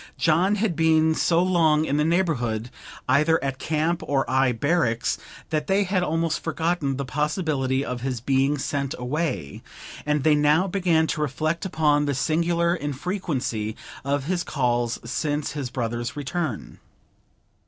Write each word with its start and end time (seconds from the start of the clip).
John 0.17 0.55
had 0.55 0.75
been 0.75 1.13
so 1.13 1.43
long 1.43 1.85
in 1.85 1.97
the 1.97 2.03
neighbourhood, 2.03 2.71
either 3.07 3.37
at 3.43 3.59
camp 3.59 4.01
or 4.07 4.25
in 4.27 4.55
barracks, 4.55 5.19
that 5.51 5.67
they 5.67 5.83
had 5.83 6.01
almost 6.01 6.43
forgotten 6.43 6.97
the 6.97 7.05
possibility 7.05 7.85
of 7.85 8.01
his 8.01 8.19
being 8.19 8.57
sent 8.57 8.95
away; 8.97 9.61
and 10.03 10.23
they 10.23 10.33
now 10.33 10.65
began 10.65 11.05
to 11.05 11.21
reflect 11.21 11.65
upon 11.65 12.07
the 12.07 12.15
singular 12.15 12.75
infrequency 12.75 13.75
of 14.03 14.23
his 14.23 14.43
calls 14.43 14.97
since 15.05 15.51
his 15.51 15.69
brother's 15.69 16.15
return. 16.15 16.79